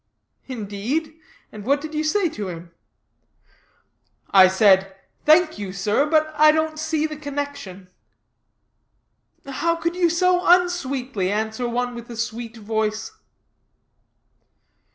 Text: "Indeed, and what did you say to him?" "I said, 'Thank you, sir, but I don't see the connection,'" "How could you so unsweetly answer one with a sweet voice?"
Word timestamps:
"Indeed, 0.47 1.19
and 1.51 1.63
what 1.63 1.79
did 1.79 1.93
you 1.93 2.03
say 2.03 2.27
to 2.29 2.47
him?" 2.47 2.71
"I 4.31 4.47
said, 4.47 4.95
'Thank 5.25 5.59
you, 5.59 5.71
sir, 5.71 6.07
but 6.07 6.33
I 6.35 6.51
don't 6.51 6.79
see 6.79 7.05
the 7.05 7.15
connection,'" 7.15 7.87
"How 9.45 9.75
could 9.75 9.95
you 9.95 10.09
so 10.09 10.43
unsweetly 10.43 11.31
answer 11.31 11.69
one 11.69 11.93
with 11.93 12.09
a 12.09 12.17
sweet 12.17 12.57
voice?" 12.57 13.11